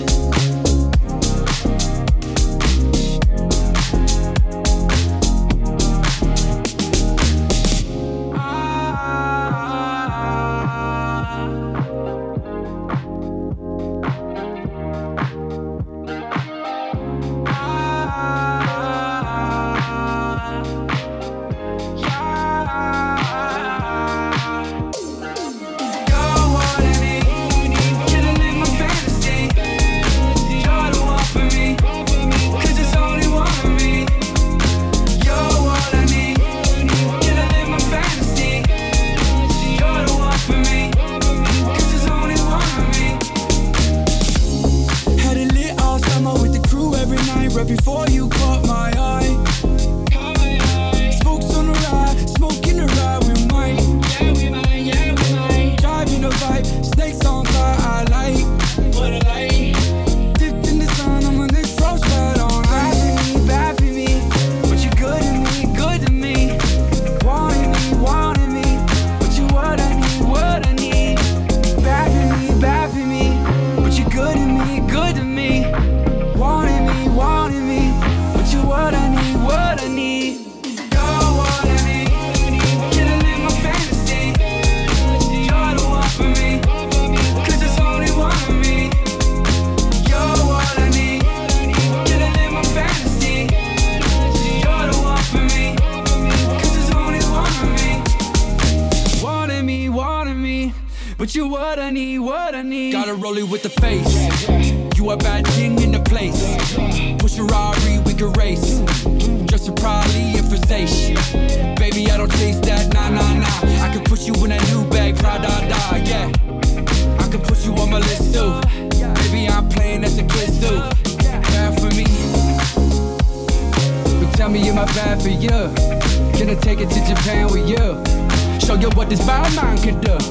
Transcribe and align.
Look 129.85 130.01
the 130.01 130.22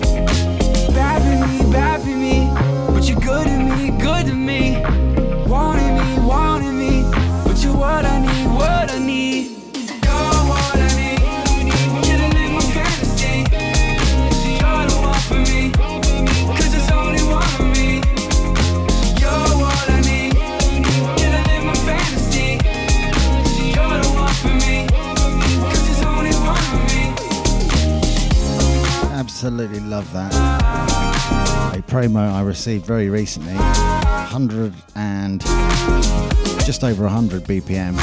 received 32.52 32.84
very 32.84 33.08
recently 33.08 33.54
100 33.54 34.74
and 34.94 35.40
just 36.66 36.84
over 36.84 37.04
100 37.04 37.44
BPM. 37.44 37.96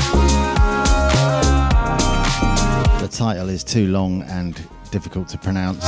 The 2.99 3.07
title 3.07 3.47
is 3.47 3.63
too 3.63 3.85
long 3.89 4.23
and 4.23 4.59
difficult 4.89 5.27
to 5.27 5.37
pronounce, 5.37 5.85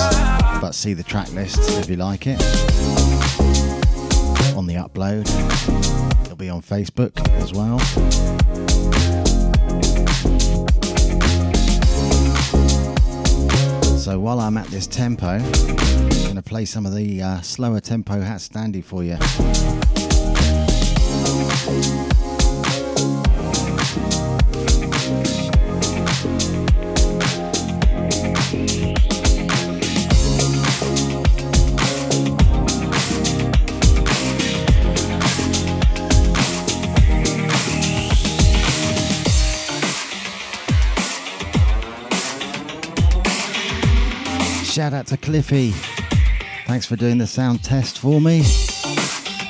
but 0.61 0.73
see 0.73 0.93
the 0.93 1.01
track 1.01 1.33
list 1.33 1.57
if 1.79 1.89
you 1.89 1.95
like 1.95 2.27
it 2.27 2.39
on 4.55 4.67
the 4.67 4.75
upload. 4.75 5.25
It'll 6.23 6.35
be 6.35 6.51
on 6.51 6.61
Facebook 6.61 7.19
as 7.41 7.53
well. 7.53 7.79
So 14.01 14.19
while 14.19 14.39
I'm 14.39 14.57
at 14.57 14.65
this 14.65 14.87
tempo, 14.87 15.27
I'm 15.27 16.09
going 16.23 16.35
to 16.35 16.41
play 16.41 16.65
some 16.65 16.87
of 16.87 16.95
the 16.95 17.21
uh, 17.21 17.41
slower 17.41 17.79
tempo 17.79 18.19
hat 18.19 18.39
standy 18.39 18.83
for 18.83 19.03
you. 19.03 19.17
Shout 44.71 44.93
out 44.93 45.07
to 45.07 45.17
Cliffy. 45.17 45.71
Thanks 46.65 46.85
for 46.85 46.95
doing 46.95 47.17
the 47.17 47.27
sound 47.27 47.61
test 47.61 47.99
for 47.99 48.21
me. 48.21 48.45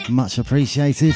Much 0.09 0.39
appreciated. 0.39 1.13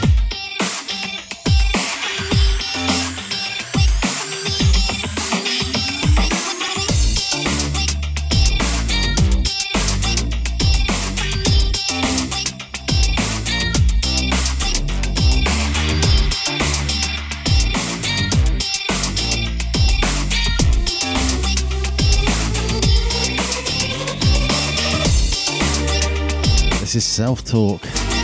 Self 27.16 27.46
talk. 27.46 28.15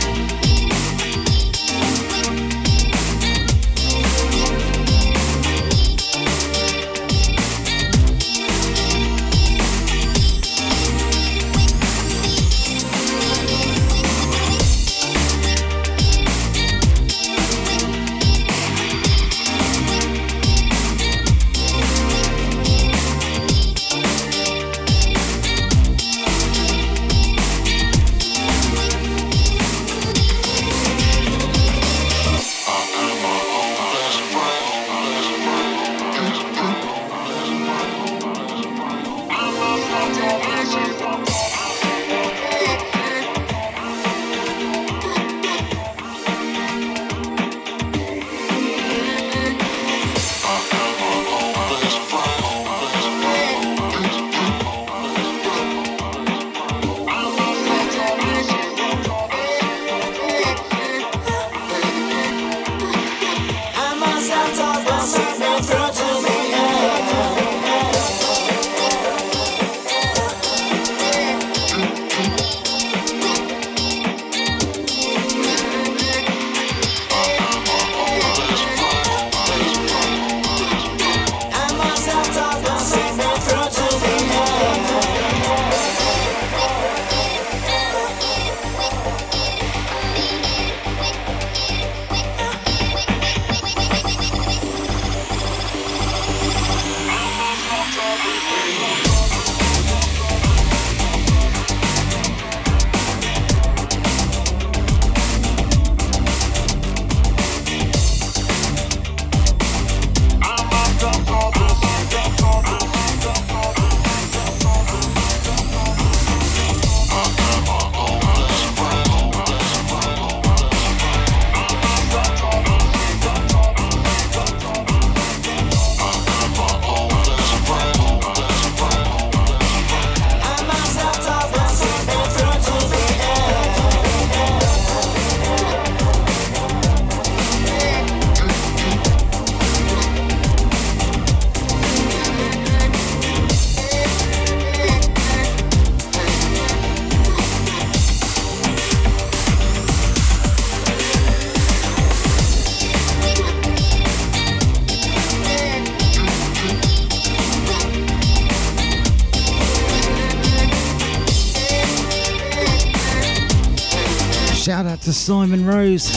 Out 164.68 165.00
to 165.00 165.12
Simon 165.12 165.66
Rose. 165.66 166.14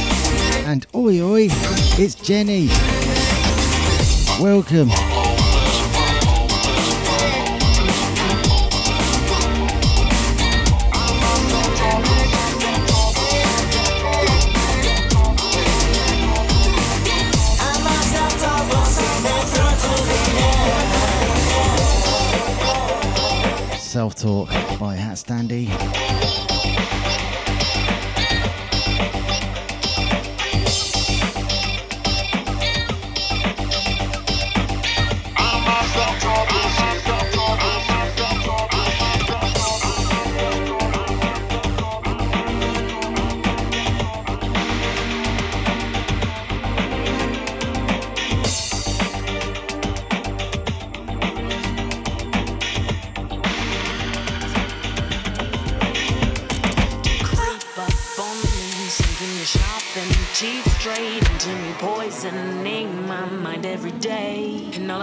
And 0.65 0.85
oi 0.93 1.19
oi, 1.19 1.47
it's 1.97 2.13
Jenny. 2.13 2.67
Welcome. 4.39 4.89
Self 23.79 24.13
Talk 24.15 24.49
by 24.77 24.95
Hat 24.95 25.17
Standy. 25.17 26.54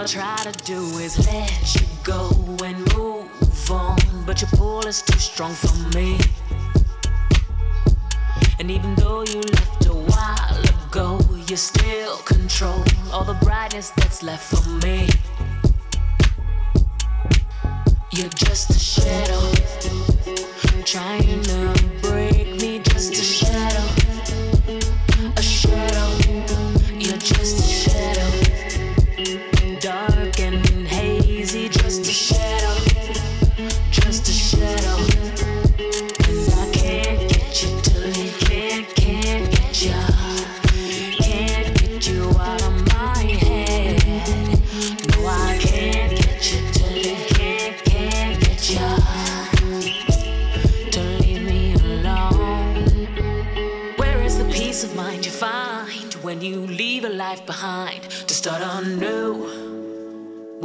I 0.03 0.05
try 0.05 0.51
to 0.51 0.63
do 0.65 0.81
is 0.97 1.17
let 1.25 1.75
you 1.75 1.87
go 2.03 2.29
and 2.61 2.77
move 2.93 3.71
on, 3.71 3.97
but 4.25 4.41
your 4.41 4.49
pull 4.49 4.85
is 4.85 5.01
too 5.01 5.17
strong 5.17 5.53
for 5.53 5.73
me. 5.92 5.92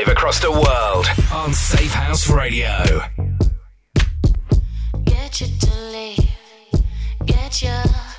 live 0.00 0.16
across 0.16 0.40
the 0.40 0.50
world 0.50 1.06
on 1.30 1.52
Safe 1.52 1.92
House 1.92 2.30
Radio. 2.30 3.02
Get 5.04 5.40
you 5.42 5.46
to 5.60 5.80
leave. 5.92 6.30
Get 7.26 7.60
you. 7.60 8.09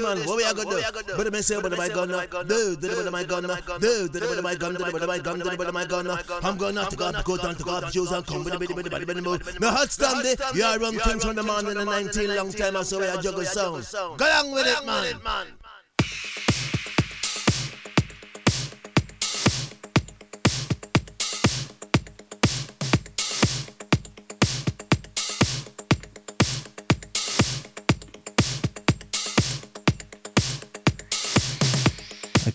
Man. 0.00 0.18
What 0.26 0.36
we 0.36 0.44
are 0.44 0.54
gonna 0.54 0.70
do? 0.70 1.16
But 1.16 1.34
I 1.34 1.40
say, 1.40 1.60
but 1.60 1.76
my 1.76 1.88
gun, 1.88 2.08
do, 2.46 2.76
do, 2.76 3.02
but 3.02 3.10
my 3.12 3.24
gun, 3.24 3.42
do, 3.80 4.08
do, 4.08 4.20
but 4.20 4.42
my 4.42 4.54
gun, 4.54 4.74
do, 4.74 4.84
but 4.92 5.06
my 5.06 5.18
gun, 5.18 5.38
do, 5.38 5.56
but 5.56 5.72
my 5.72 5.86
gun. 5.86 6.10
I'm 6.42 6.58
gonna 6.58 6.86
take 6.90 7.00
off 7.00 7.12
the 7.14 7.22
coat 7.22 7.44
and 7.44 7.56
take 7.56 7.66
off 7.66 7.80
the 7.80 7.90
shoes 7.90 8.12
and 8.12 8.26
come 8.26 8.44
with 8.44 8.52
the 8.52 8.58
bit, 8.58 8.68
bit, 8.68 8.90
bit, 8.90 9.06
bit, 9.06 9.24
bit. 9.24 9.60
My 9.60 9.68
hot 9.68 9.88
standy, 9.88 10.36
you 10.54 10.64
are 10.64 10.78
run 10.78 10.98
things 10.98 11.24
from 11.24 11.36
the 11.36 11.42
man 11.42 11.66
in 11.66 11.74
the 11.78 11.84
19 11.84 12.36
long 12.36 12.52
time. 12.52 12.76
I 12.76 12.82
saw 12.82 13.00
we 13.00 13.06
are 13.06 13.20
juggle 13.20 13.44
sound. 13.44 13.86
Go 13.92 14.26
along 14.26 14.52
with 14.52 14.66
it, 14.66 14.84
man. 14.84 15.63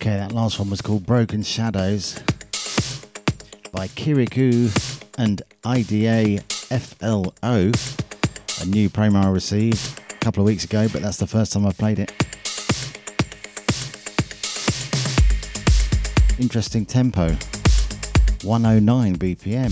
Okay, 0.10 0.18
that 0.18 0.32
last 0.32 0.58
one 0.58 0.72
was 0.72 0.82
called 0.82 1.06
Broken 1.06 1.44
Shadows 1.44 2.16
by 3.72 3.88
Kiriku 3.90 4.72
and 5.20 5.40
IDA 5.64 6.42
FLO. 6.50 7.72
A 8.60 8.66
new 8.66 8.90
promo 8.90 9.24
I 9.24 9.30
received 9.30 10.02
a 10.10 10.16
couple 10.16 10.42
of 10.42 10.48
weeks 10.48 10.64
ago, 10.64 10.88
but 10.92 11.04
that's 11.04 11.18
the 11.18 11.28
first 11.28 11.54
time 11.54 11.68
I've 11.68 11.78
played 11.78 12.00
it. 12.00 12.12
Interesting 16.40 16.88
tempo 16.88 17.28
109 18.42 19.16
BPM. 19.16 19.70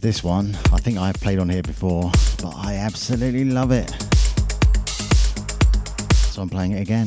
This 0.00 0.24
one, 0.24 0.56
I 0.72 0.78
think 0.78 0.96
I've 0.96 1.16
played 1.16 1.38
on 1.38 1.50
here 1.50 1.62
before, 1.62 2.10
but 2.40 2.54
I 2.56 2.76
absolutely 2.76 3.44
love 3.44 3.70
it 3.70 4.13
so 6.34 6.42
I'm 6.42 6.48
playing 6.48 6.72
it 6.72 6.80
again. 6.80 7.06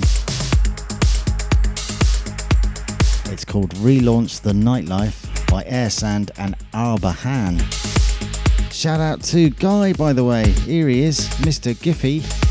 It's 3.30 3.44
called 3.44 3.72
Relaunch 3.76 4.40
the 4.40 4.54
Nightlife 4.54 5.48
by 5.52 5.64
Airsand 5.66 6.32
and 6.38 6.56
Arba 6.74 7.12
Han. 7.12 7.60
Shout 8.72 9.02
out 9.02 9.22
to 9.24 9.50
Guy, 9.50 9.92
by 9.92 10.14
the 10.14 10.24
way. 10.24 10.50
Here 10.50 10.88
he 10.88 11.02
is, 11.02 11.28
Mr. 11.42 11.76
Giffy. 11.76 12.47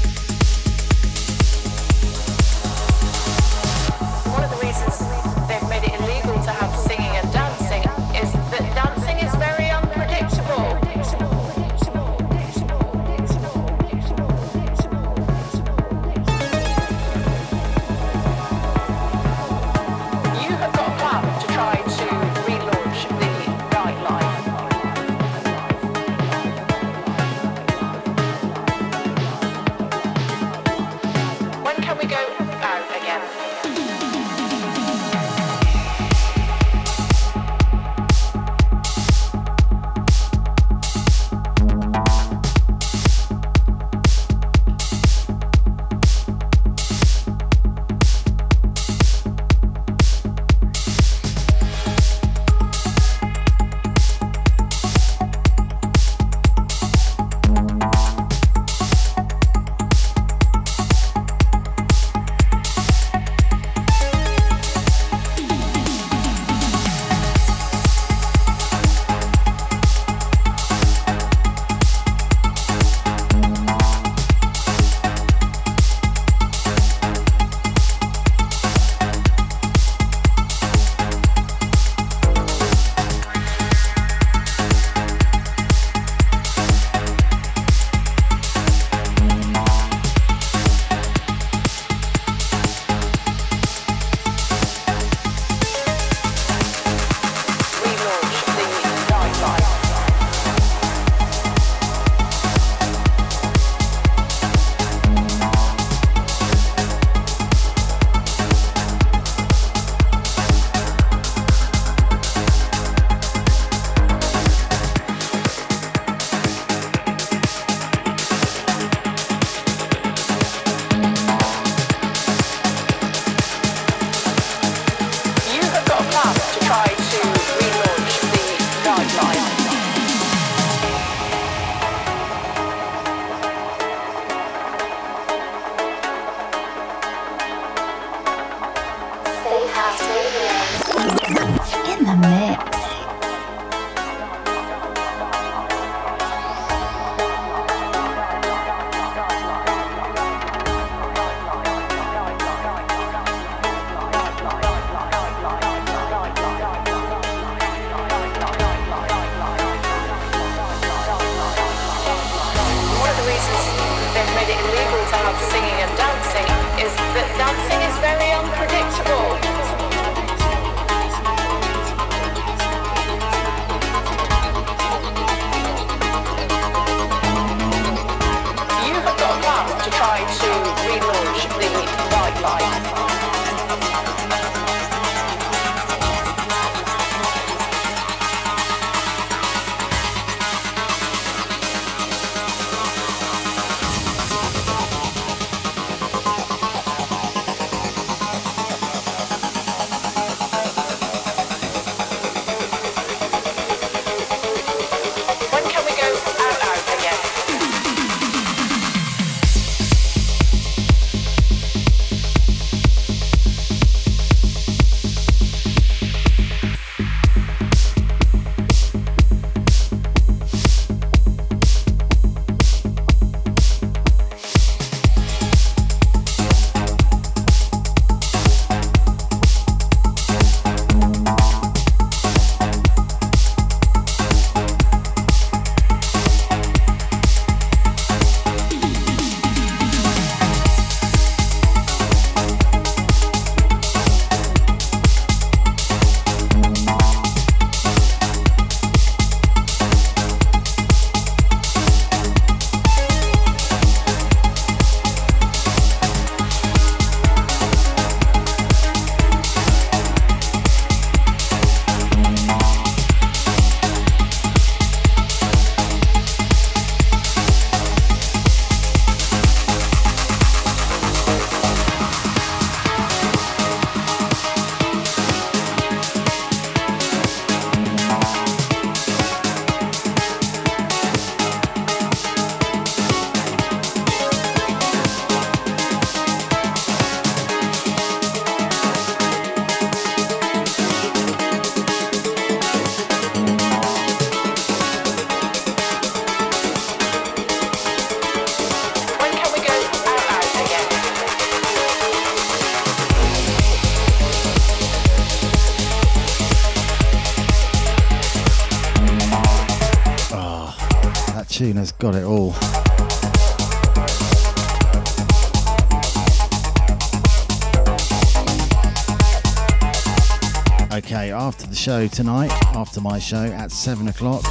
Show 321.86 322.08
tonight, 322.08 322.50
after 322.74 323.00
my 323.00 323.16
show 323.16 323.44
at 323.44 323.70
7 323.70 324.08
o'clock, 324.08 324.42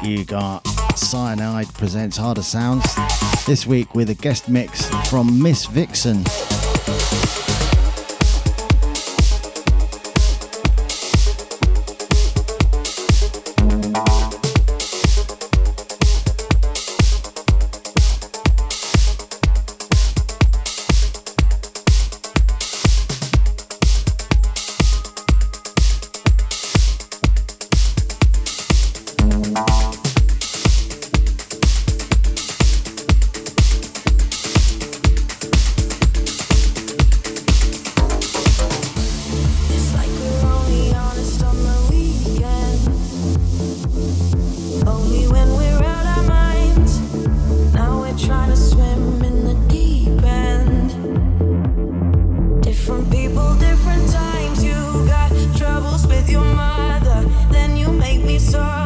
you 0.00 0.24
got 0.24 0.64
Cyanide 0.96 1.66
presents 1.74 2.16
Harder 2.16 2.42
Sounds. 2.42 2.84
This 3.44 3.66
week 3.66 3.92
with 3.92 4.08
a 4.10 4.14
guest 4.14 4.48
mix 4.48 4.86
from 5.10 5.42
Miss 5.42 5.66
Vixen. 5.66 6.22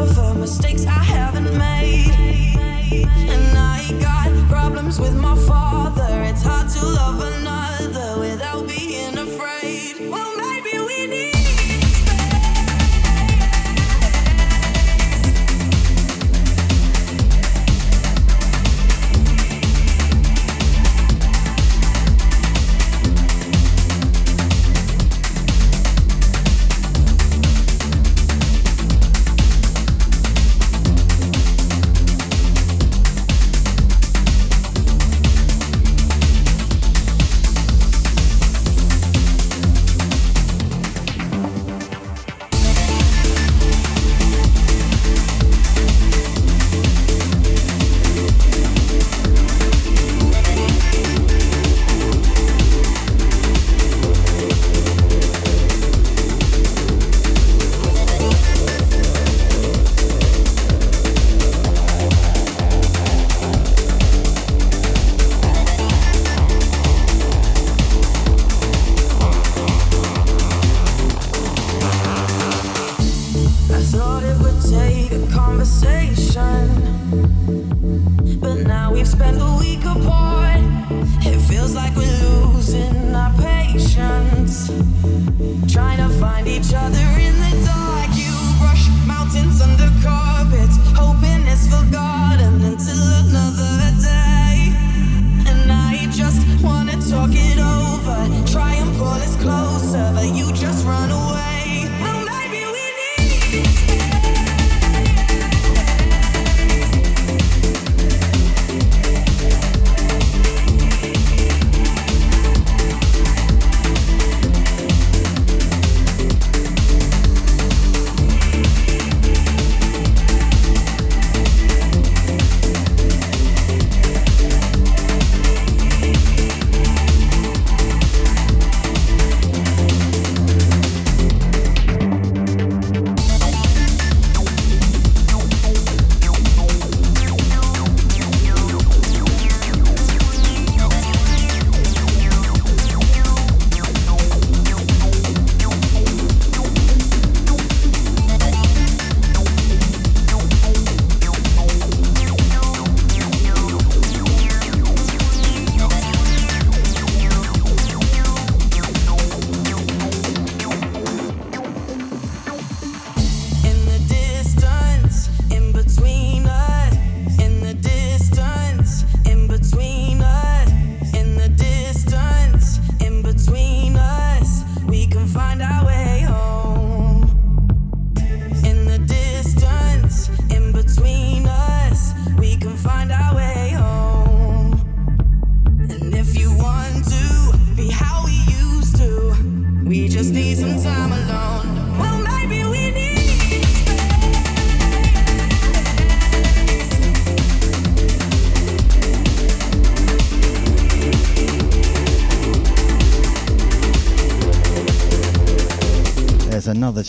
Another 0.03 0.31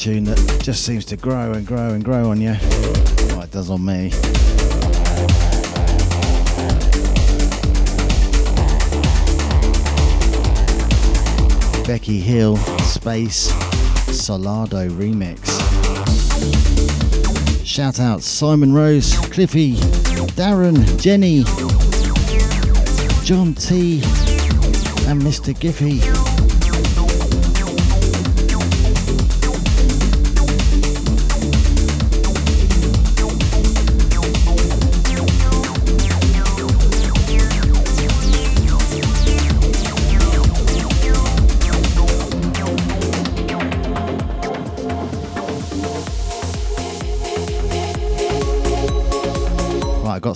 tune 0.02 0.24
that 0.24 0.60
just 0.64 0.84
seems 0.84 1.06
to 1.06 1.16
grow 1.16 1.52
and 1.52 1.68
grow 1.68 1.90
and 1.90 2.04
grow 2.04 2.32
on 2.32 2.42
you. 2.42 2.56
Well, 3.28 3.42
it 3.42 3.52
does 3.52 3.70
on 3.70 3.86
me. 3.86 4.10
Becky 11.86 12.20
Hill, 12.20 12.58
Space, 12.80 13.52
Solardo 14.10 14.90
remix. 14.90 15.38
Shout 17.64 18.00
out 18.00 18.24
Simon 18.24 18.74
Rose, 18.74 19.16
Cliffy, 19.30 19.76
Darren, 20.34 21.00
Jenny, 21.00 21.44
John 23.24 23.54
T, 23.54 24.02
and 25.08 25.22
Mr. 25.22 25.54
Giffy. 25.54 26.31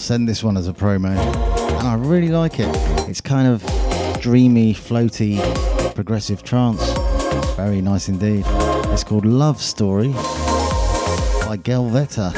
Sent 0.06 0.28
this 0.28 0.44
one 0.44 0.56
as 0.56 0.68
a 0.68 0.72
promo, 0.72 1.18
and 1.18 1.88
I 1.88 1.96
really 1.96 2.28
like 2.28 2.60
it. 2.60 2.70
It's 3.10 3.22
kind 3.22 3.48
of 3.48 3.63
dreamy, 4.22 4.72
floaty, 4.72 5.39
progressive 5.96 6.44
trance. 6.44 6.80
Very 7.56 7.82
nice 7.82 8.08
indeed. 8.08 8.44
It's 8.94 9.04
called 9.04 9.26
Love 9.26 9.60
Story 9.60 10.10
by 10.10 11.58
Gelveta. 11.58 12.32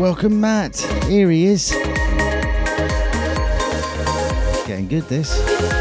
Welcome, 0.00 0.40
Matt. 0.40 0.78
Here 1.06 1.28
he 1.28 1.44
is. 1.44 1.70
Getting 4.66 4.88
good, 4.88 5.06
this. 5.10 5.73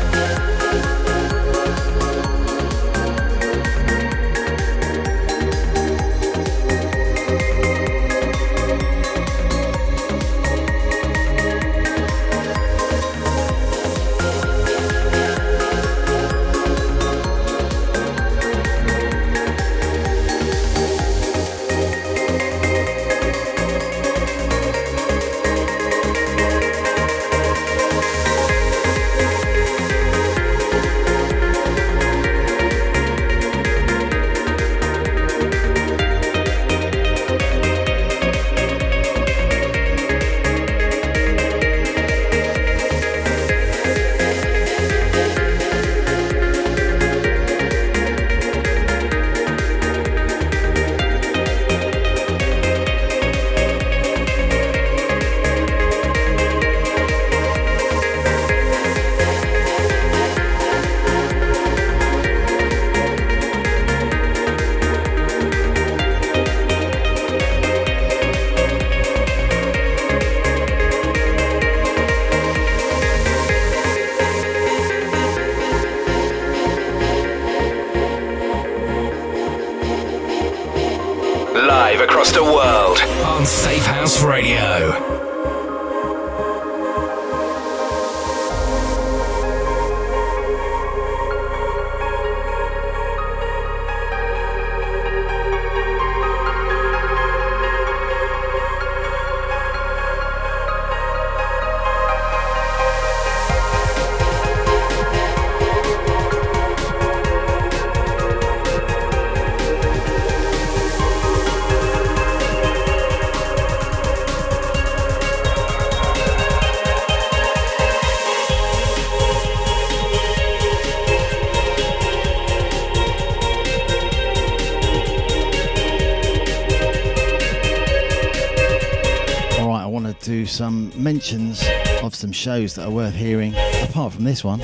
Mentions 131.04 131.64
of 132.02 132.16
some 132.16 132.32
shows 132.32 132.76
that 132.76 132.86
are 132.86 132.92
worth 132.92 133.14
hearing, 133.14 133.54
apart 133.84 134.14
from 134.14 134.24
this 134.24 134.44
one 134.44 134.62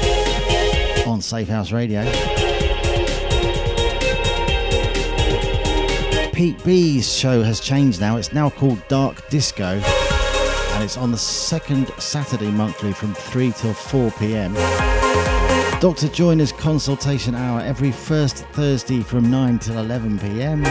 on 1.05 1.21
Safe 1.21 1.49
House 1.49 1.71
Radio. 1.71 2.03
Pete 6.31 6.63
B's 6.63 7.13
show 7.13 7.43
has 7.43 7.59
changed 7.59 7.99
now. 7.99 8.15
It's 8.15 8.31
now 8.31 8.49
called 8.49 8.81
Dark 8.87 9.27
Disco, 9.29 9.65
and 9.65 10.83
it's 10.83 10.95
on 10.95 11.11
the 11.11 11.17
second 11.17 11.91
Saturday 11.99 12.49
monthly 12.49 12.93
from 12.93 13.13
3 13.13 13.51
till 13.51 13.73
4 13.73 14.11
pm. 14.11 14.53
Dr. 15.81 16.07
Joyner's 16.07 16.53
consultation 16.53 17.35
hour 17.35 17.59
every 17.59 17.91
first 17.91 18.45
Thursday 18.53 19.01
from 19.01 19.29
9 19.29 19.59
till 19.59 19.77
11 19.77 20.19
pm. 20.19 20.63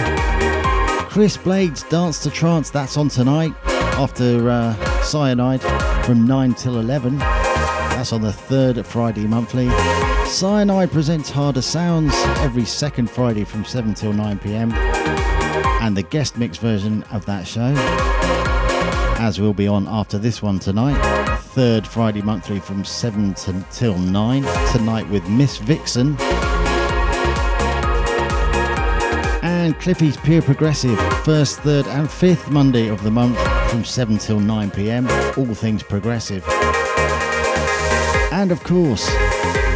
Chris 1.10 1.36
Blade's 1.36 1.82
Dance 1.84 2.22
to 2.22 2.30
Trance, 2.30 2.70
that's 2.70 2.96
on 2.96 3.08
tonight 3.08 3.52
after 3.98 4.48
uh, 4.48 4.97
Cyanide 5.08 5.62
from 6.04 6.26
9 6.26 6.52
till 6.52 6.80
11. 6.80 7.16
That's 7.16 8.12
on 8.12 8.20
the 8.20 8.30
third 8.30 8.84
Friday 8.84 9.26
monthly. 9.26 9.70
Cyanide 10.26 10.92
presents 10.92 11.30
Harder 11.30 11.62
Sounds 11.62 12.12
every 12.40 12.66
second 12.66 13.10
Friday 13.10 13.44
from 13.44 13.64
7 13.64 13.94
till 13.94 14.12
9 14.12 14.38
pm. 14.38 14.70
And 15.80 15.96
the 15.96 16.02
guest 16.02 16.36
mix 16.36 16.58
version 16.58 17.04
of 17.04 17.24
that 17.24 17.46
show, 17.46 17.72
as 19.18 19.40
we'll 19.40 19.54
be 19.54 19.66
on 19.66 19.88
after 19.88 20.18
this 20.18 20.42
one 20.42 20.58
tonight, 20.58 21.00
third 21.38 21.86
Friday 21.86 22.20
monthly 22.20 22.60
from 22.60 22.84
7 22.84 23.32
to, 23.32 23.66
till 23.72 23.96
9. 23.96 24.44
Tonight 24.72 25.08
with 25.08 25.26
Miss 25.26 25.56
Vixen. 25.56 26.18
And 29.42 29.74
Cliffy's 29.80 30.18
Pure 30.18 30.42
Progressive, 30.42 30.98
first, 31.24 31.60
third, 31.60 31.86
and 31.86 32.10
fifth 32.10 32.50
Monday 32.50 32.88
of 32.88 33.02
the 33.02 33.10
month 33.10 33.38
from 33.68 33.84
7 33.84 34.18
till 34.18 34.40
9 34.40 34.70
pm, 34.70 35.06
all 35.36 35.54
things 35.54 35.82
progressive. 35.82 36.44
And 38.32 38.50
of 38.50 38.62
course, 38.64 39.08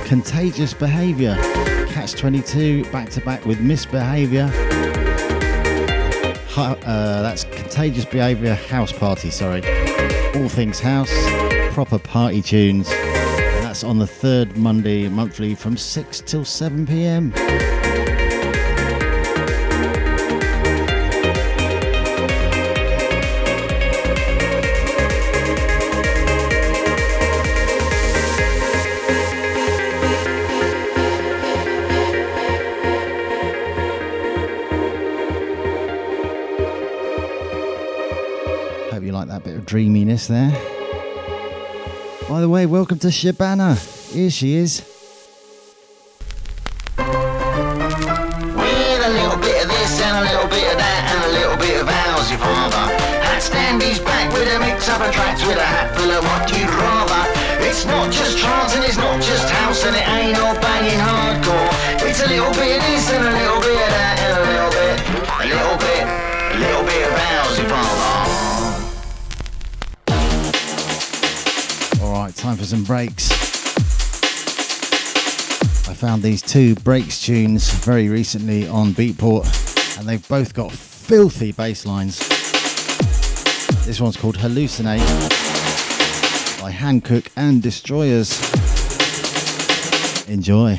Contagious 0.07 0.75
Behaviour, 0.75 1.37
Catch 1.89 2.15
22 2.15 2.85
back 2.87 3.11
to 3.11 3.21
back 3.21 3.45
with 3.45 3.61
Misbehaviour. 3.61 4.51
Uh, 6.57 7.23
that's 7.23 7.45
Contagious 7.45 8.05
Behaviour 8.05 8.55
House 8.55 8.93
Party, 8.93 9.31
sorry. 9.31 9.63
All 10.37 10.49
things 10.49 10.81
house, 10.81 11.13
proper 11.73 11.99
party 11.99 12.43
tunes. 12.43 12.89
That's 12.89 13.85
on 13.85 13.99
the 13.99 14.07
third 14.07 14.57
Monday 14.57 15.09
monthly 15.09 15.55
from 15.55 15.77
6 15.77 16.21
till 16.21 16.45
7 16.45 16.87
pm. 16.87 17.33
Dreaminess 39.73 40.27
there. 40.27 40.51
By 42.29 42.43
the 42.43 42.49
way, 42.51 42.67
welcome 42.67 42.99
to 42.99 43.07
Shabana. 43.07 43.73
Here 44.13 44.29
she 44.29 44.57
is. 44.57 44.92
Breaks. 72.93 73.31
I 75.89 75.95
found 75.95 76.23
these 76.23 76.43
two 76.43 76.75
breaks 76.75 77.23
tunes 77.23 77.73
very 77.73 78.11
recently 78.11 78.69
on 78.69 78.93
Beatport, 78.93 79.99
and 79.99 80.07
they've 80.07 80.29
both 80.29 80.53
got 80.53 80.71
filthy 80.71 81.53
bass 81.53 81.87
lines. 81.87 82.19
This 83.87 83.99
one's 83.99 84.19
called 84.19 84.37
Hallucinate 84.37 84.99
by 86.61 86.71
Hankook 86.71 87.29
and 87.35 87.63
Destroyers. 87.63 88.39
Enjoy. 90.29 90.79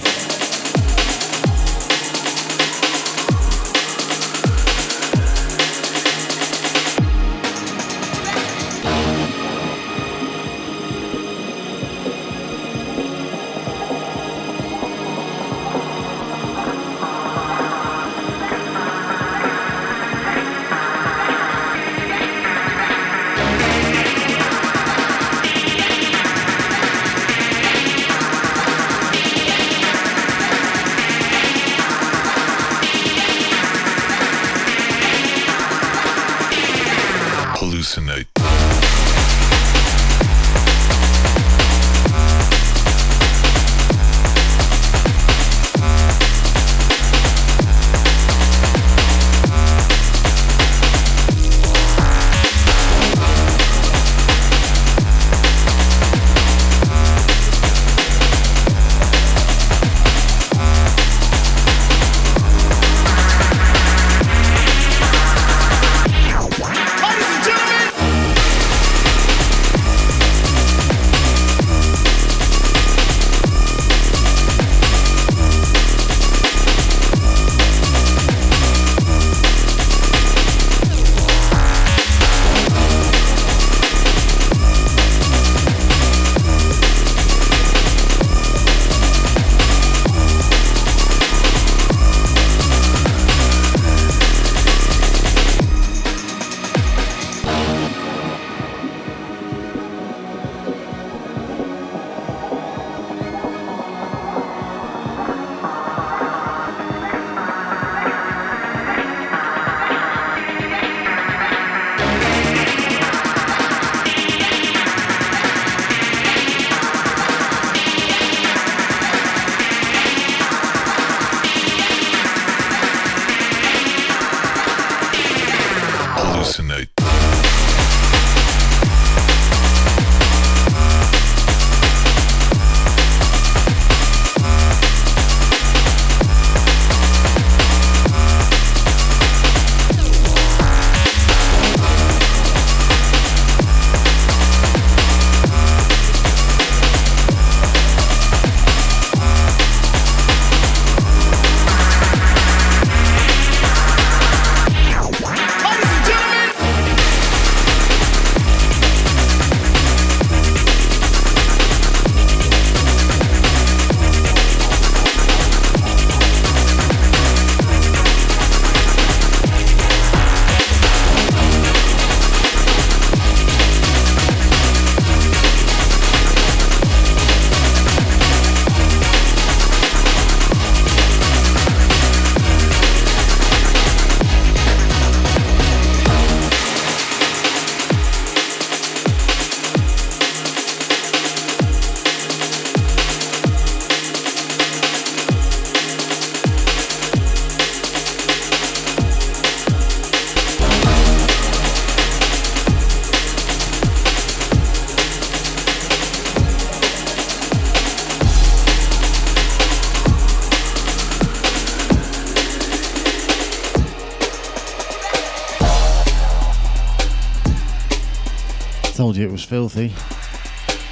Told 219.04 219.18
you 219.18 219.28
it 219.28 219.32
was 219.34 219.44
filthy. 219.44 219.92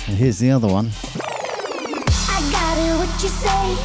And 0.05 0.17
here's 0.17 0.39
the 0.39 0.51
other 0.51 0.67
one. 0.67 0.91
I 2.27 2.41
got 2.51 2.77
it, 2.77 2.93
what 2.99 3.07
you 3.23 3.29
say. 3.29 3.77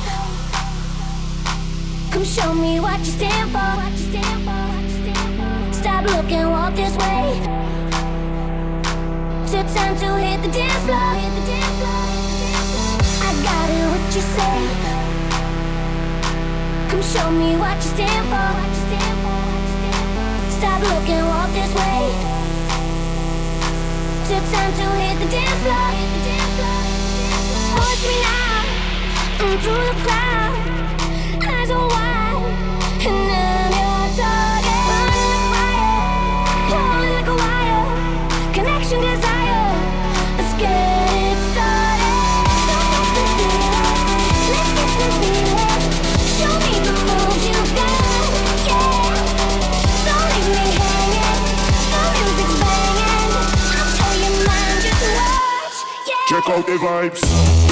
Come 2.11 2.25
show 2.25 2.53
me 2.53 2.81
what 2.81 2.99
you 2.99 3.05
stand 3.05 3.53
for. 3.55 3.87
Stop 5.73 6.07
looking, 6.07 6.51
walk 6.51 6.75
this 6.75 6.97
way. 6.97 7.39
Took 9.47 9.73
time 9.73 9.95
to 9.95 10.19
hit 10.19 10.43
the 10.43 10.51
dance 10.51 10.85
floor. 10.87 11.15
I 13.23 13.33
got 13.47 13.71
it, 13.71 13.87
what 13.93 14.11
you 14.11 14.23
say. 14.35 14.59
Come 16.91 17.03
show 17.15 17.31
me 17.31 17.55
what 17.63 17.77
you 17.77 17.91
stand 17.95 18.27
for. 18.27 18.51
Stop 20.59 20.81
looking, 20.83 21.25
walk 21.27 21.51
this 21.53 21.73
way. 21.77 22.36
Took 24.27 24.43
time 24.51 24.73
to 24.73 24.87
hit 24.99 25.17
the 25.21 25.27
dance 25.31 25.61
floor. 25.63 25.93
Watch 27.79 28.03
me 28.03 28.17
now, 28.27 28.67
I'm 29.39 29.59
through 29.61 29.85
the 29.87 29.95
crowd. 30.03 30.55
Eyes 31.47 31.71
are 31.71 31.87
wide, 31.87 32.16
out 56.49 56.67
the 56.67 56.73
vibes. 56.73 57.66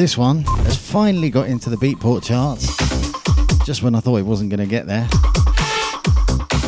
This 0.00 0.16
one 0.16 0.44
has 0.64 0.78
finally 0.78 1.28
got 1.28 1.46
into 1.46 1.68
the 1.68 1.76
Beatport 1.76 2.24
charts 2.24 2.74
just 3.66 3.82
when 3.82 3.94
I 3.94 4.00
thought 4.00 4.16
it 4.16 4.22
wasn't 4.22 4.48
going 4.48 4.60
to 4.60 4.66
get 4.66 4.86
there. 4.86 5.06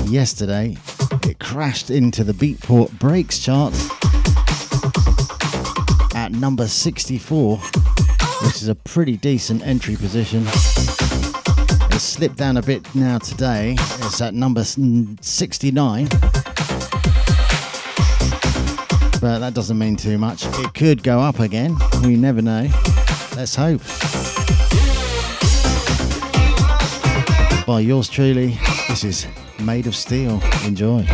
Yesterday, 0.05 0.77
it 1.23 1.39
crashed 1.39 1.89
into 1.89 2.25
the 2.25 2.35
Beatport 2.35 2.91
Breaks 2.99 3.39
charts 3.39 3.89
at 6.15 6.33
number 6.33 6.69
64, 6.69 7.57
which 7.57 8.57
is 8.57 8.69
a 8.69 8.75
pretty 8.75 9.17
decent 9.17 9.67
entry 9.67 9.97
position. 9.97 10.43
It's 11.89 12.03
slipped 12.03 12.37
down 12.37 12.59
a 12.59 12.63
bit 12.63 12.95
now 12.95 13.17
today. 13.17 13.77
It's 13.79 14.21
at 14.21 14.35
number 14.35 14.63
69. 14.63 16.09
But 19.23 19.39
that 19.39 19.53
doesn't 19.55 19.79
mean 19.79 19.97
too 19.97 20.19
much. 20.19 20.45
It 20.45 20.75
could 20.75 21.03
go 21.03 21.21
up 21.21 21.41
again. 21.41 21.79
We 22.03 22.17
never 22.17 22.43
know. 22.43 22.69
Let's 23.35 23.55
hope. 23.55 23.81
By 27.67 27.81
yours 27.81 28.09
truly, 28.09 28.59
this 28.89 29.05
is 29.05 29.27
Maid 29.59 29.87
of 29.87 29.97
Steel. 29.97 30.43
Enjoy. 30.65 31.07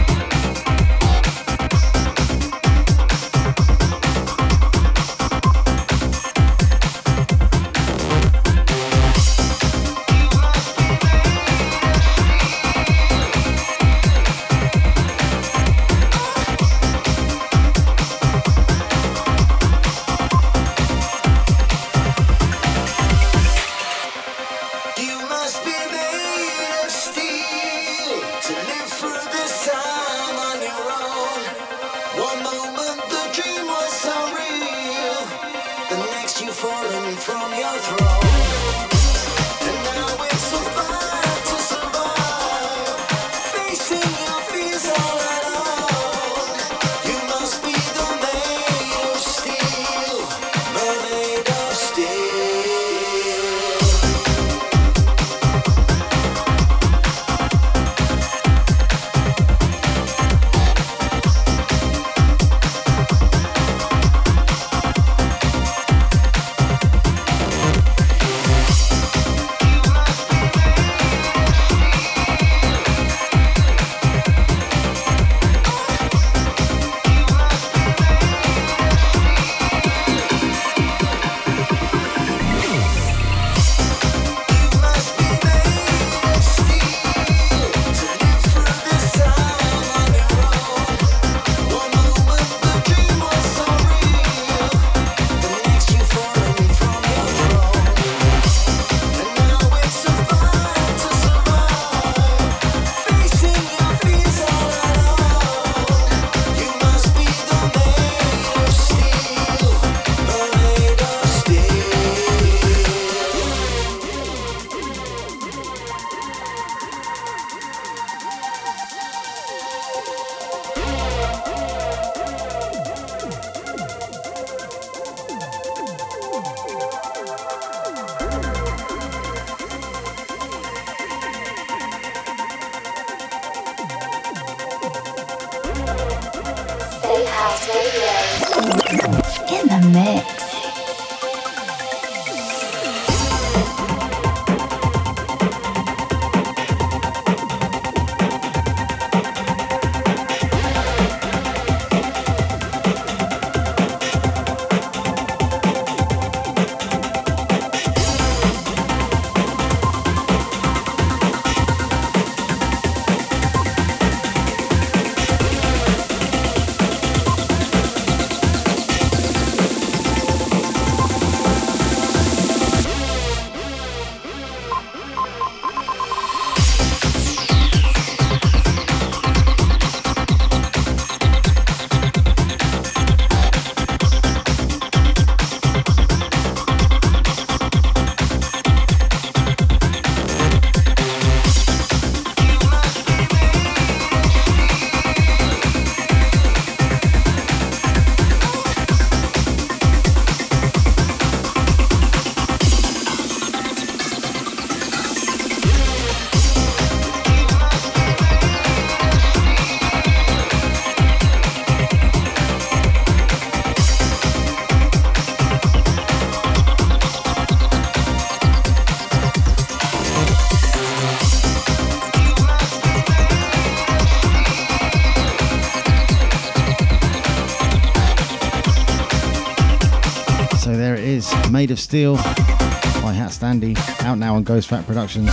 of 231.79 231.83
Steel 231.83 232.17
by 232.17 233.15
HatStandy, 233.15 233.77
out 234.03 234.19
now 234.19 234.35
on 234.35 234.43
Ghost 234.43 234.69
Fat 234.69 234.87
Productions. 234.87 235.31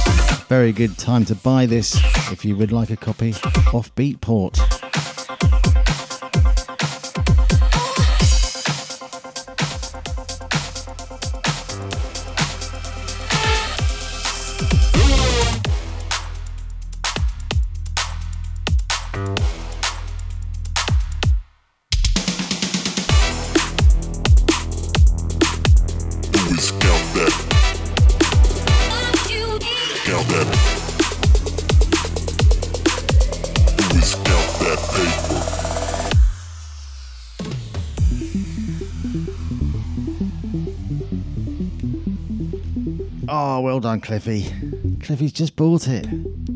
Very 0.47 0.71
good 0.71 0.97
time 0.97 1.25
to 1.25 1.35
buy 1.35 1.65
this 1.65 1.95
if 2.31 2.45
you 2.45 2.55
would 2.55 2.71
like 2.71 2.89
a 2.89 2.97
copy 2.97 3.31
off 3.73 3.93
Beatport. 3.95 4.74
Cliffy. 44.05 44.45
Cliffy's 45.01 45.31
just 45.31 45.55
bought 45.55 45.87
it. 45.87 46.05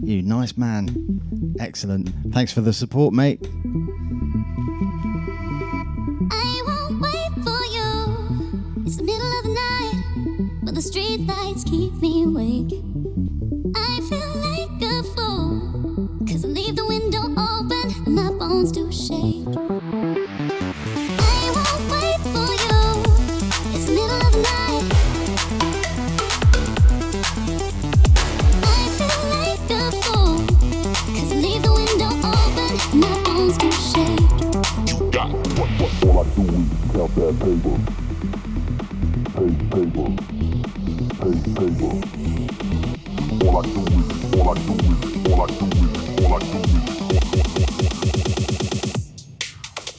You 0.04 0.22
nice 0.22 0.56
man. 0.56 1.56
Excellent. 1.60 2.08
Thanks 2.32 2.54
for 2.54 2.62
the 2.62 2.72
support, 2.72 3.12
mate. 3.12 3.44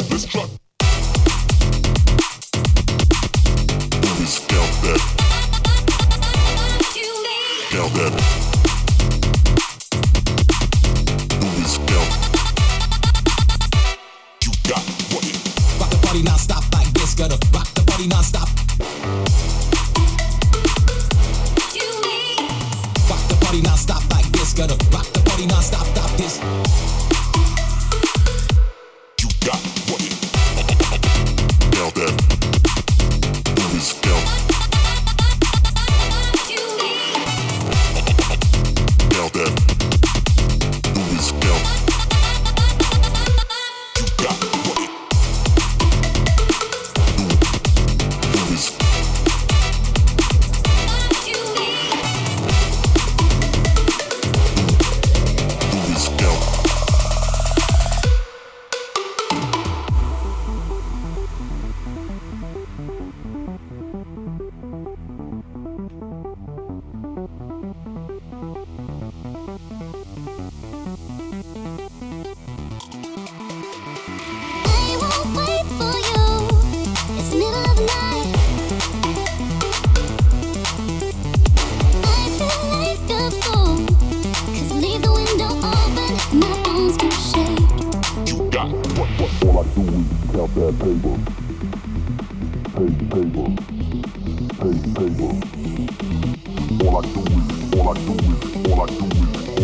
This 0.08 0.26
truck 0.26 0.59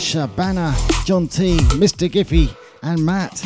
Shabana, 0.00 0.74
John 1.04 1.28
T, 1.28 1.58
Mr. 1.76 2.08
Giffy, 2.08 2.50
and 2.82 3.04
Matt. 3.04 3.36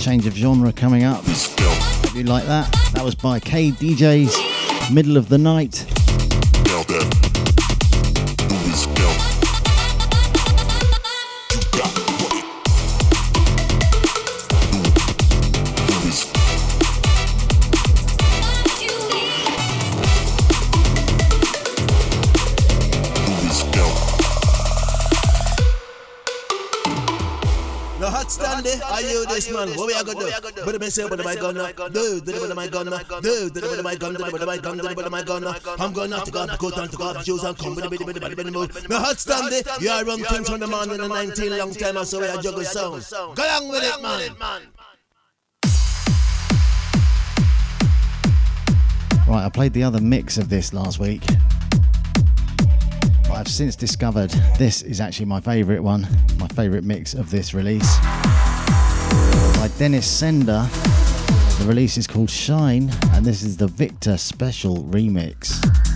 Change 0.00 0.26
of 0.26 0.34
genre 0.34 0.72
coming 0.72 1.04
up. 1.04 1.22
Hope 1.24 2.14
you 2.14 2.24
like 2.24 2.44
that. 2.46 2.72
That 2.94 3.04
was 3.04 3.14
by 3.14 3.38
K-Deejays, 3.38 4.92
Middle 4.92 5.18
of 5.18 5.28
the 5.28 5.38
Night. 5.38 5.85
Man? 29.56 29.76
What 29.76 29.86
we 29.86 29.94
are 29.94 30.04
gonna 30.04 30.52
do? 30.52 30.62
But 30.64 30.80
me 30.80 30.90
say, 30.90 31.08
but 31.08 31.24
my 31.24 31.34
gun, 31.34 31.54
do, 31.92 32.20
do, 32.20 32.40
but 32.40 32.56
my 32.56 32.68
gun, 32.68 32.86
do, 33.22 33.50
do, 33.50 33.60
but 33.60 33.82
my 33.84 33.96
gun, 33.96 34.14
do, 34.14 34.30
but 34.30 34.46
my 34.46 34.58
gun, 34.58 34.78
do, 34.78 34.94
but 34.94 35.10
my 35.10 35.22
gun. 35.22 35.44
I'm 35.78 35.92
gonna 35.92 36.22
take 36.24 36.36
off 36.36 36.50
the 36.50 36.56
coat 36.56 36.76
and 36.78 36.90
take 36.90 37.00
off 37.00 37.14
the 37.14 37.24
shoes 37.24 37.44
and 37.44 37.58
come 37.58 37.74
with 37.74 37.84
the 37.84 37.90
biddy, 37.90 38.04
biddy, 38.04 38.20
biddy, 38.20 38.34
biddy, 38.34 38.50
move. 38.50 38.88
No 38.88 38.98
hot 38.98 39.18
stand 39.18 39.52
there. 39.52 39.62
You 39.80 39.90
are 39.90 40.04
run 40.04 40.22
things 40.24 40.48
from 40.48 40.60
the 40.60 40.66
man 40.66 40.90
in 40.90 41.00
the 41.00 41.08
19 41.08 41.58
long 41.58 41.72
time, 41.74 42.04
so 42.04 42.20
we 42.20 42.26
are 42.26 42.40
juggle 42.40 42.64
sound. 42.64 43.06
Go 43.10 43.42
along 43.42 43.68
with 43.70 43.82
it, 43.82 44.02
man. 44.02 44.62
Right, 49.28 49.44
I 49.44 49.48
played 49.48 49.72
the 49.72 49.82
other 49.82 50.00
mix 50.00 50.38
of 50.38 50.48
this 50.48 50.72
last 50.72 51.00
week. 51.00 51.22
But 53.24 53.32
I've 53.32 53.48
since 53.48 53.74
discovered 53.74 54.30
this 54.56 54.82
is 54.82 55.00
actually 55.00 55.26
my 55.26 55.40
favourite 55.40 55.82
one, 55.82 56.06
my 56.38 56.46
favourite 56.46 56.84
mix 56.84 57.12
of 57.12 57.30
this 57.30 57.52
release. 57.52 57.98
By 59.66 59.78
Denis 59.78 60.06
Sender. 60.06 60.68
The 61.58 61.64
release 61.66 61.96
is 61.96 62.06
called 62.06 62.30
Shine, 62.30 62.88
and 63.14 63.24
this 63.24 63.42
is 63.42 63.56
the 63.56 63.66
Victor 63.66 64.16
Special 64.16 64.84
Remix. 64.84 65.95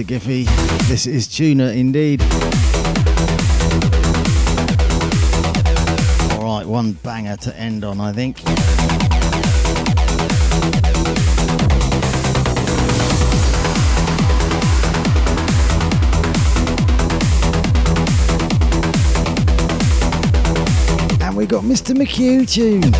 Mr. 0.00 0.18
Giffy. 0.18 0.88
This 0.88 1.06
is 1.06 1.28
Tuna 1.28 1.72
indeed. 1.72 2.22
Alright, 6.32 6.66
one 6.66 6.92
banger 6.92 7.36
to 7.36 7.54
end 7.56 7.84
on, 7.84 8.00
I 8.00 8.12
think. 8.12 8.40
And 21.20 21.36
we 21.36 21.44
got 21.46 21.64
Mr. 21.64 21.94
McHugh 21.94 22.48
tune. 22.48 22.92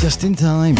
Just 0.00 0.24
in 0.24 0.34
time. 0.34 0.76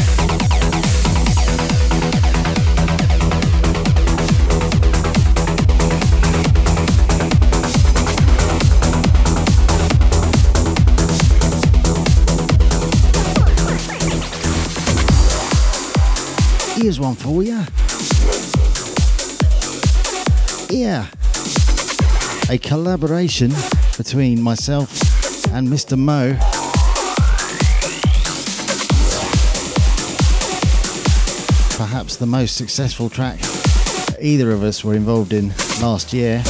Here's 16.93 17.01
one 17.01 17.15
for 17.15 17.43
you. 17.43 17.65
Yeah. 20.69 21.07
A 22.51 22.59
collaboration 22.59 23.51
between 23.97 24.43
myself 24.43 24.91
and 25.55 25.69
Mr. 25.69 25.97
Mo. 25.97 26.35
Perhaps 31.79 32.17
the 32.17 32.27
most 32.27 32.59
successful 32.59 33.09
track 33.09 33.41
either 34.21 34.51
of 34.51 34.63
us 34.63 34.85
were 34.85 34.93
involved 34.93 35.33
in 35.33 35.49
last 35.81 36.13
year. 36.13 36.43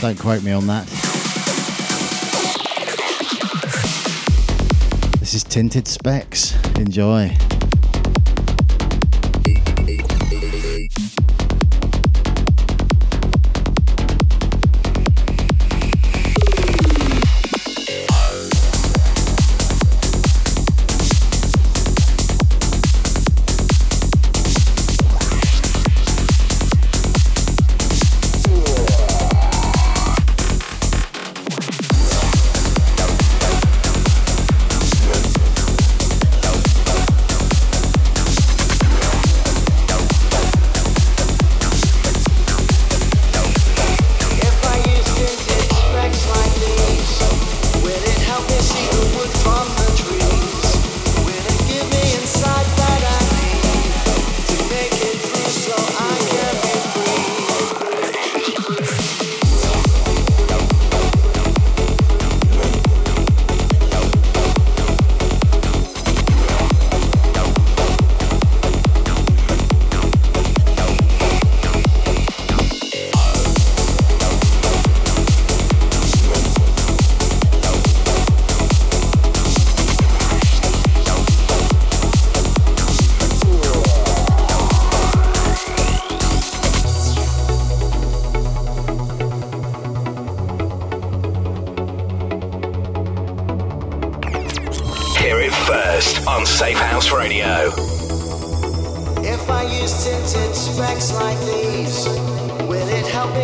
Don't 0.00 0.18
quote 0.18 0.42
me 0.42 0.52
on 0.52 0.66
that. 0.68 0.86
This 5.20 5.34
is 5.34 5.44
Tinted 5.44 5.86
Specs. 5.86 6.56
Enjoy. 6.78 7.36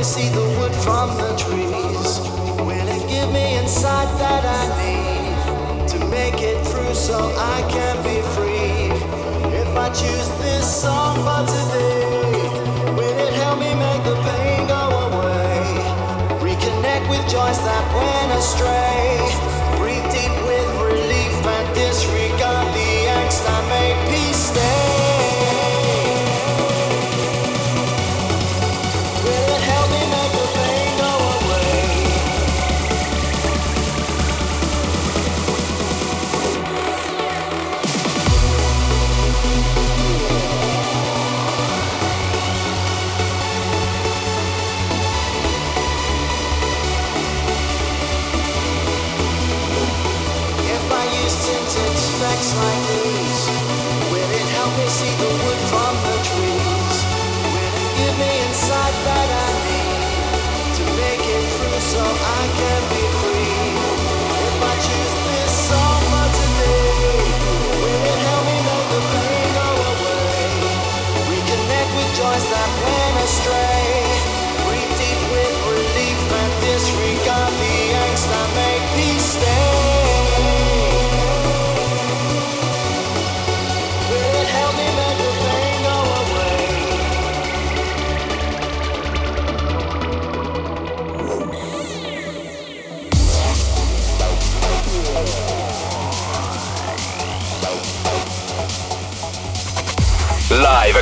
See 0.05 0.29
the 0.29 0.47
wood 0.59 0.75
from 0.85 1.09
the 1.17 1.35
trees? 1.35 2.21
Will 2.61 2.89
it 2.97 3.09
give 3.09 3.33
me 3.33 3.57
insight 3.57 4.11
that 4.19 4.45
I 4.45 4.65
need 4.85 5.89
to 5.89 5.99
make 6.09 6.43
it 6.43 6.63
through 6.67 6.95
so 6.95 7.17
I 7.39 7.65
can 7.71 7.97
be 8.05 8.21
free? 8.37 8.93
If 9.57 9.75
I 9.75 9.89
choose 9.89 10.29
this 10.45 10.67
song 10.83 11.17
for 11.25 11.41
today, 11.49 12.93
will 12.93 13.19
it 13.27 13.33
help 13.33 13.59
me 13.59 13.73
make 13.75 14.05
the 14.05 14.17
pain 14.29 14.69
go 14.69 14.85
away? 15.09 15.65
Reconnect 16.53 17.09
with 17.09 17.23
joys 17.31 17.59
that 17.65 17.85
went 17.97 18.39
astray. 18.39 19.04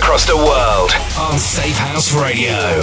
Across 0.03 0.27
the 0.27 0.37
world 0.37 0.91
on 1.17 1.39
Safehouse 1.39 2.21
Radio. 2.21 2.83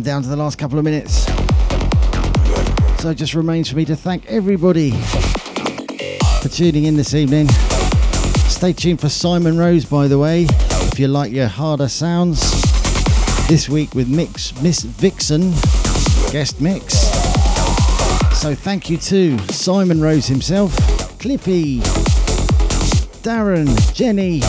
Down 0.00 0.22
to 0.22 0.28
the 0.28 0.36
last 0.36 0.56
couple 0.56 0.78
of 0.78 0.84
minutes. 0.86 1.26
So 2.98 3.10
it 3.10 3.14
just 3.14 3.34
remains 3.34 3.70
for 3.70 3.76
me 3.76 3.84
to 3.84 3.94
thank 3.94 4.26
everybody 4.26 4.90
for 6.42 6.48
tuning 6.48 6.84
in 6.84 6.96
this 6.96 7.14
evening. 7.14 7.46
Stay 8.48 8.72
tuned 8.72 9.00
for 9.00 9.08
Simon 9.08 9.56
Rose, 9.56 9.84
by 9.84 10.08
the 10.08 10.18
way, 10.18 10.46
if 10.48 10.98
you 10.98 11.06
like 11.06 11.30
your 11.30 11.46
harder 11.46 11.86
sounds. 11.86 12.40
This 13.46 13.68
week 13.68 13.94
with 13.94 14.08
Mix 14.08 14.60
Miss 14.62 14.82
Vixen, 14.82 15.52
guest 16.32 16.60
mix. 16.60 16.94
So 18.36 18.56
thank 18.56 18.90
you 18.90 18.96
to 18.96 19.38
Simon 19.52 20.00
Rose 20.00 20.26
himself, 20.26 20.74
Cliffy, 21.20 21.78
Darren, 23.22 23.94
Jenny, 23.94 24.40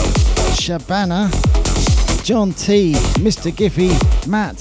Shabana, 0.58 1.30
John 2.24 2.52
T, 2.52 2.94
Mr. 3.20 3.52
Giffy, 3.52 3.90
Matt, 4.26 4.56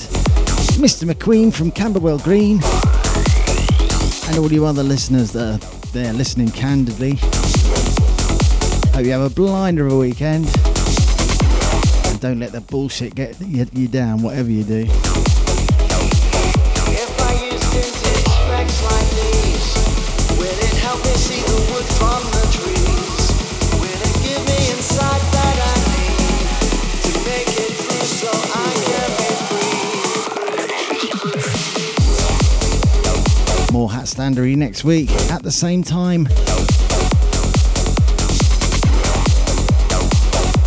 Mr. 0.77 1.11
McQueen 1.11 1.51
from 1.51 1.71
Camberwell 1.71 2.19
Green, 2.19 2.59
and 4.29 4.37
all 4.37 4.51
you 4.51 4.63
other 4.63 4.83
listeners 4.83 5.31
that 5.31 5.63
are 5.63 5.87
there 5.91 6.13
listening 6.13 6.49
candidly. 6.51 7.15
Hope 8.93 9.03
you 9.03 9.11
have 9.11 9.21
a 9.21 9.29
blinder 9.29 9.87
of 9.87 9.93
a 9.93 9.97
weekend. 9.97 10.45
And 12.05 12.19
don't 12.19 12.39
let 12.39 12.51
the 12.51 12.61
bullshit 12.61 13.15
get 13.15 13.41
you, 13.41 13.87
down, 13.87 14.21
whatever 14.21 14.51
you 14.51 14.63
do. 14.63 15.28
Next 34.35 34.83
week 34.83 35.09
at 35.31 35.41
the 35.41 35.51
same 35.51 35.83
time. 35.83 36.25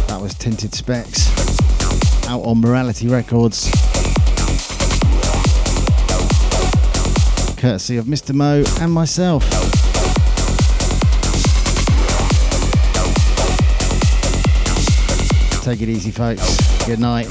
That 0.08 0.18
was 0.20 0.34
Tinted 0.34 0.74
Specs 0.74 1.28
out 2.26 2.40
on 2.40 2.60
Morality 2.60 3.06
Records. 3.06 3.70
Courtesy 7.56 7.98
of 7.98 8.06
Mr. 8.06 8.34
Mo 8.34 8.64
and 8.80 8.92
myself. 8.92 9.44
Take 15.62 15.82
it 15.82 15.88
easy, 15.88 16.10
folks. 16.10 16.84
Good 16.84 16.98
night. 16.98 17.28